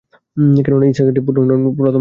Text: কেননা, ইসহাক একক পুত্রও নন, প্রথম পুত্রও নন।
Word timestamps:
কেননা, 0.57 0.85
ইসহাক 0.85 1.07
একক 1.09 1.23
পুত্রও 1.25 1.43
নন, 1.43 1.59
প্রথম 1.59 1.63
পুত্রও 1.67 1.79
নন। 1.79 1.89